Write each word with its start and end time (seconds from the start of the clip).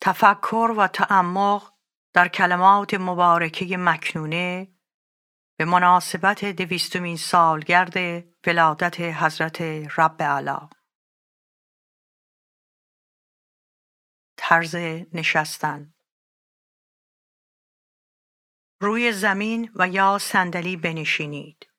تفکر 0.00 0.74
و 0.78 0.86
تعمق 0.86 1.72
در 2.12 2.28
کلمات 2.28 2.94
مبارکه 2.94 3.76
مکنونه 3.76 4.68
به 5.58 5.64
مناسبت 5.64 6.44
دویستمین 6.44 7.16
سالگرد 7.16 8.24
ولادت 8.46 9.00
حضرت 9.00 9.60
رب 9.96 10.22
علا 10.22 10.68
طرز 14.36 14.74
نشستن 15.12 15.94
روی 18.80 19.12
زمین 19.12 19.72
و 19.74 19.88
یا 19.88 20.18
صندلی 20.18 20.76
بنشینید. 20.76 21.72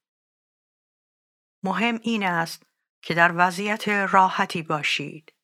مهم 1.64 2.00
این 2.04 2.24
است 2.24 2.64
که 3.02 3.14
در 3.14 3.34
وضعیت 3.36 3.90
راحتی 3.90 4.62
باشید. 4.62 5.39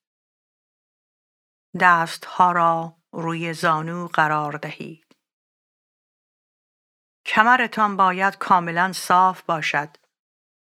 دستها 1.80 2.52
را 2.52 2.98
روی 3.12 3.54
زانو 3.54 4.08
قرار 4.08 4.52
دهید. 4.52 5.16
کمرتان 7.26 7.98
باید 7.98 8.38
کاملا 8.38 8.92
صاف 8.94 9.42
باشد 9.42 9.98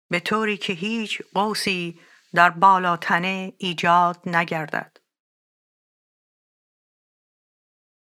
به 0.09 0.19
طوری 0.19 0.57
که 0.57 0.73
هیچ 0.73 1.21
قوسی 1.33 1.99
در 2.33 2.49
بالاتنه 2.49 3.53
ایجاد 3.57 4.29
نگردد. 4.29 4.97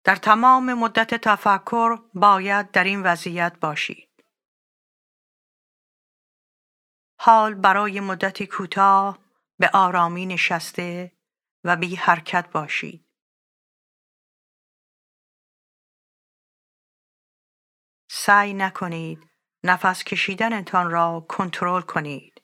در 0.03 0.15
تمام 0.15 0.73
مدت 0.73 1.15
تفکر 1.15 1.97
باید 2.13 2.71
در 2.71 2.83
این 2.83 3.03
وضعیت 3.03 3.59
باشید. 3.59 4.23
حال 7.19 7.53
برای 7.53 7.99
مدتی 7.99 8.47
کوتاه 8.47 9.19
به 9.59 9.69
آرامی 9.73 10.25
نشسته 10.25 11.16
و 11.63 11.75
بی 11.75 11.95
حرکت 11.95 12.51
باشید. 12.51 13.07
سعی 18.09 18.53
نکنید 18.53 19.19
نفس 19.63 20.03
کشیدنتان 20.03 20.91
را 20.91 21.25
کنترل 21.29 21.81
کنید. 21.81 22.41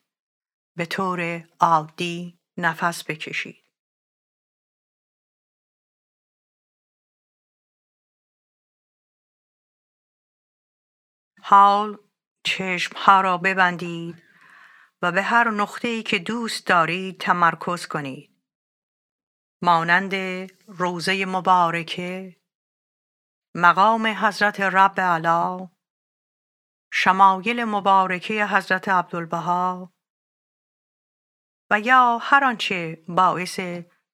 به 0.76 0.86
طور 0.86 1.48
عادی 1.60 2.38
نفس 2.56 3.10
بکشید. 3.10 3.64
حال 11.42 11.98
چشمها 12.44 13.20
را 13.20 13.38
ببندید 13.38 14.22
و 15.02 15.12
به 15.12 15.22
هر 15.22 15.50
نقطه‌ای 15.50 16.02
که 16.02 16.18
دوست 16.18 16.66
دارید 16.66 17.20
تمرکز 17.20 17.86
کنید. 17.86 18.33
مانند 19.64 20.14
روزه 20.66 21.24
مبارکه، 21.26 22.36
مقام 23.54 24.06
حضرت 24.06 24.60
رب 24.60 25.00
علا، 25.00 25.68
شمایل 26.92 27.64
مبارکه 27.64 28.46
حضرت 28.46 28.88
عبدالبها 28.88 29.92
و 31.70 31.80
یا 31.80 32.18
هر 32.22 32.44
آنچه 32.44 33.04
باعث 33.08 33.60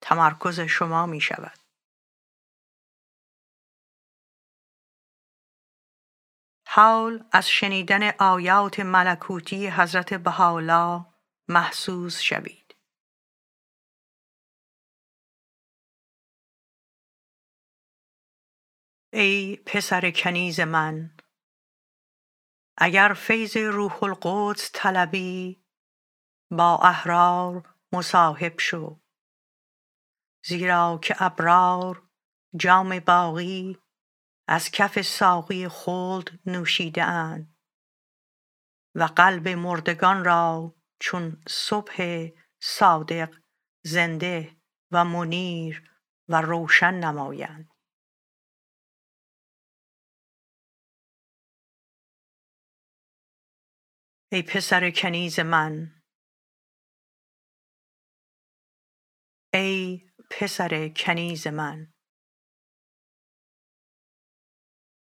تمرکز 0.01 0.61
شما 0.61 1.07
می 1.07 1.21
شود. 1.21 1.59
حال 6.69 7.25
از 7.33 7.49
شنیدن 7.49 8.11
آیات 8.19 8.81
ملکوتی 8.81 9.69
حضرت 9.69 10.15
بهاءالله 10.15 11.07
محسوس 11.49 12.21
شوید. 12.21 12.60
ای 19.13 19.57
پسر 19.57 20.11
کنیز 20.11 20.61
من 20.61 21.17
اگر 22.79 23.15
فیض 23.17 23.57
روح 23.57 24.05
القدس 24.05 24.71
طلبی 24.75 25.65
با 26.51 26.79
احرار 26.83 27.75
مصاحب 27.93 28.59
شو. 28.59 29.01
زیرا 30.45 30.99
که 31.03 31.17
ابرار 31.19 32.03
جام 32.57 32.99
باقی 32.99 33.79
از 34.49 34.71
کف 34.71 35.03
ساقی 35.03 35.69
خلد 35.69 36.41
نوشیده 36.47 37.05
و 38.95 39.05
قلب 39.05 39.49
مردگان 39.49 40.25
را 40.25 40.75
چون 41.01 41.43
صبح 41.49 42.29
صادق 42.61 43.35
زنده 43.85 44.57
و 44.91 45.05
منیر 45.05 45.91
و 46.29 46.41
روشن 46.41 46.95
نمایند. 46.95 47.70
ای 54.33 54.43
پسر 54.43 54.91
کنیز 54.91 55.41
من. 55.41 56.03
ای 59.55 60.01
پسر 60.31 60.89
کنیز 60.97 61.47
من. 61.47 61.93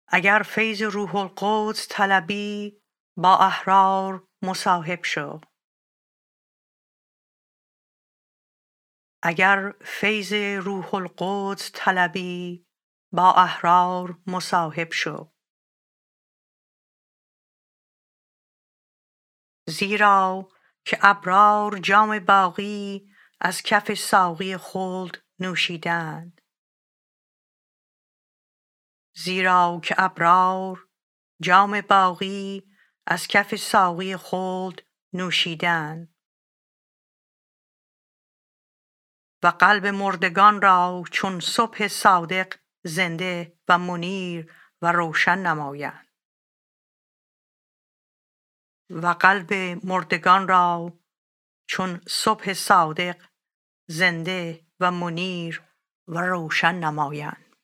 اگر 0.07 0.41
فیض 0.45 0.81
روح 0.81 1.15
القدس 1.15 1.87
طلبی 1.91 2.81
با 3.17 3.37
احرار 3.37 4.27
مصاحب 4.41 5.03
شو. 5.03 5.41
اگر 9.23 9.73
فیض 9.85 10.33
روح 10.65 10.95
القدس 10.95 11.71
طلبی 11.75 12.65
با 13.13 13.33
احرار 13.33 14.19
مصاحب 14.27 14.91
شو. 14.91 15.34
زیرا 19.67 20.49
که 20.85 20.97
ابرار 21.01 21.79
جام 21.79 22.19
باقی 22.19 23.09
از 23.39 23.61
کف 23.61 23.93
ساقی 23.93 24.57
خلد 24.57 25.23
نوشیدند. 25.39 26.41
زیرا 29.15 29.81
که 29.83 29.95
ابرار 29.97 30.87
جام 31.41 31.81
باقی 31.81 32.63
از 33.07 33.27
کف 33.27 33.55
ساقی 33.55 34.17
خلد 34.17 34.81
نوشیدند. 35.13 36.15
و 39.43 39.47
قلب 39.47 39.85
مردگان 39.87 40.61
را 40.61 41.03
چون 41.11 41.39
صبح 41.39 41.87
صادق 41.87 42.53
زنده 42.83 43.59
و 43.67 43.77
منیر 43.77 44.53
و 44.81 44.91
روشن 44.91 45.37
نمایند. 45.37 46.04
و 48.89 49.07
قلب 49.07 49.53
مردگان 49.85 50.47
را 50.47 50.99
چون 51.69 52.01
صبح 52.07 52.53
صادق 52.53 53.25
زنده 53.87 54.67
و 54.79 54.91
منیر 54.91 55.63
و 56.07 56.21
روشن 56.21 56.75
نمایند. 56.75 57.55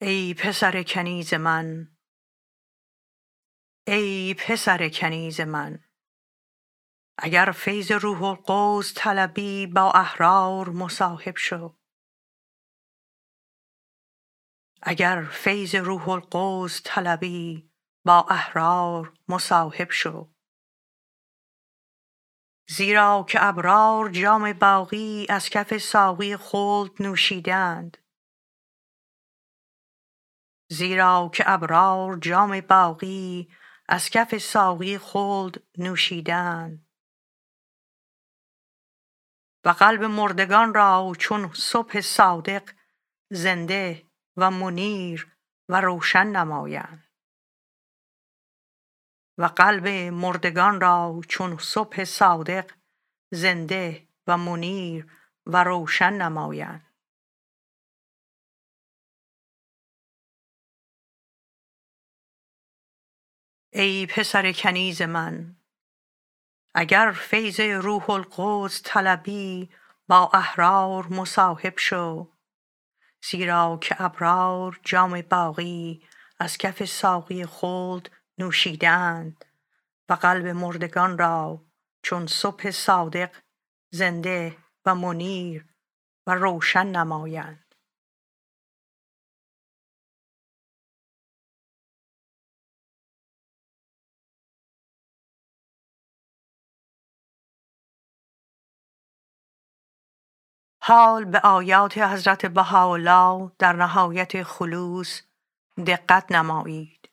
ای 0.00 0.34
پسر 0.34 0.82
کنیز 0.82 1.34
من 1.34 1.96
ای 3.86 4.34
پسر 4.34 4.88
کنیز 4.88 5.40
من 5.40 5.84
اگر 7.18 7.52
فیض 7.54 7.92
روح 7.92 8.22
القدس 8.22 8.92
طلبی 8.96 9.66
با 9.66 9.92
احرار 9.92 10.68
مصاحب 10.68 11.36
شو. 11.36 11.76
اگر 14.82 15.22
فیض 15.32 15.74
روح 15.74 16.08
القدس 16.08 16.82
طلبی 16.84 17.71
با 18.04 18.26
احرار 18.30 19.12
مصاحب 19.28 19.90
شو. 19.90 20.28
زیرا 22.68 23.24
که 23.28 23.38
ابرار 23.44 24.08
جام 24.08 24.52
باقی 24.52 25.26
از 25.28 25.48
کف 25.48 25.78
ساقی 25.78 26.36
خلد 26.36 27.02
نوشیدند. 27.02 27.98
زیرا 30.70 31.30
که 31.34 31.44
ابرار 31.46 32.16
جام 32.16 32.60
باقی 32.60 33.48
از 33.88 34.10
کف 34.10 34.38
ساقی 34.38 34.98
خلد 34.98 35.62
نوشیدند. 35.78 36.86
و 39.64 39.68
قلب 39.68 40.04
مردگان 40.04 40.74
را 40.74 41.12
چون 41.18 41.52
صبح 41.54 42.00
صادق 42.00 42.70
زنده 43.30 44.06
و 44.36 44.50
منیر 44.50 45.36
و 45.68 45.80
روشن 45.80 46.26
نمایند. 46.26 47.11
و 49.38 49.44
قلب 49.44 49.88
مردگان 50.12 50.80
را 50.80 51.20
چون 51.28 51.58
صبح 51.58 52.04
صادق 52.04 52.70
زنده 53.30 54.08
و 54.26 54.36
منیر 54.36 55.06
و 55.46 55.64
روشن 55.64 56.12
نمایند. 56.12 56.92
ای 63.74 64.06
پسر 64.06 64.52
کنیز 64.52 65.02
من 65.02 65.56
اگر 66.74 67.12
فیض 67.16 67.60
روح 67.60 68.10
القدس 68.10 68.82
طلبی 68.84 69.70
با 70.08 70.30
احرار 70.34 71.06
مصاحب 71.06 71.78
شو 71.78 72.32
زیرا 73.30 73.78
که 73.82 74.02
ابرار 74.02 74.80
جام 74.84 75.22
باقی 75.22 76.08
از 76.38 76.58
کف 76.58 76.84
ساقی 76.84 77.46
خلد 77.46 78.10
نوشیدند 78.38 79.44
و 80.08 80.12
قلب 80.14 80.46
مردگان 80.46 81.18
را 81.18 81.64
چون 82.02 82.26
صبح 82.26 82.70
صادق 82.70 83.36
زنده 83.90 84.56
و 84.86 84.94
منیر 84.94 85.66
و 86.26 86.34
روشن 86.34 86.86
نمایند. 86.86 87.74
حال 100.84 101.24
به 101.24 101.40
آیات 101.40 101.98
حضرت 101.98 102.46
بهاءالله 102.46 103.52
در 103.58 103.72
نهایت 103.72 104.42
خلوص 104.42 105.22
دقت 105.86 106.32
نمایید. 106.32 107.11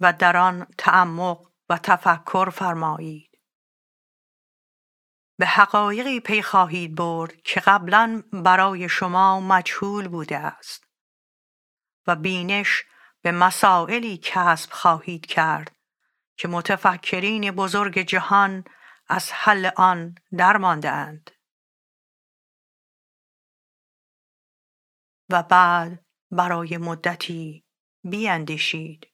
و 0.00 0.12
در 0.12 0.36
آن 0.36 0.66
تعمق 0.78 1.50
و 1.68 1.78
تفکر 1.78 2.50
فرمایید. 2.50 3.30
به 5.38 5.46
حقایقی 5.46 6.20
پی 6.20 6.42
خواهید 6.42 6.94
برد 6.94 7.42
که 7.42 7.60
قبلا 7.60 8.22
برای 8.32 8.88
شما 8.88 9.40
مجهول 9.40 10.08
بوده 10.08 10.38
است 10.38 10.86
و 12.06 12.16
بینش 12.16 12.84
به 13.22 13.32
مسائلی 13.32 14.18
کسب 14.22 14.72
خواهید 14.72 15.26
کرد 15.26 15.76
که 16.36 16.48
متفکرین 16.48 17.50
بزرگ 17.50 17.98
جهان 17.98 18.64
از 19.08 19.32
حل 19.32 19.70
آن 19.76 20.14
درماندهاند. 20.38 21.30
و 25.30 25.42
بعد 25.42 26.06
برای 26.30 26.76
مدتی 26.76 27.64
بیندیشید 28.04 29.09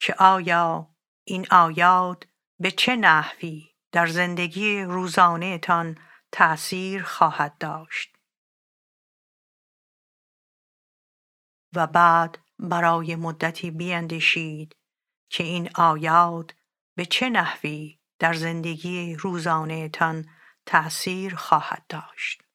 که 0.00 0.14
آیا 0.14 0.94
این 1.24 1.46
آیات 1.50 2.24
به 2.60 2.70
چه 2.70 2.96
نحوی 2.96 3.68
در 3.92 4.06
زندگی 4.06 4.82
روزانهتان 4.82 5.98
تأثیر 6.32 7.02
خواهد 7.02 7.58
داشت؟ 7.58 8.16
و 11.74 11.86
بعد 11.86 12.38
برای 12.58 13.16
مدتی 13.16 13.70
بیندیشید 13.70 14.76
که 15.30 15.44
این 15.44 15.70
آیات 15.74 16.54
به 16.96 17.06
چه 17.06 17.30
نحوی 17.30 17.98
در 18.18 18.34
زندگی 18.34 19.14
روزانهتان 19.14 20.28
تأثیر 20.66 21.34
خواهد 21.34 21.84
داشت. 21.88 22.47